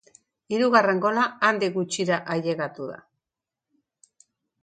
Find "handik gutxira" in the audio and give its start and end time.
1.49-2.17